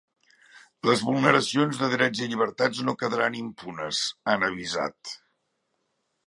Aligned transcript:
Les 0.89 1.01
vulneracions 1.09 1.81
de 1.81 1.89
drets 1.91 2.21
i 2.27 2.29
llibertats 2.31 2.79
no 2.87 2.97
quedaran 3.03 3.37
impunes, 3.43 4.01
han 4.33 4.49
avisat. 4.49 5.15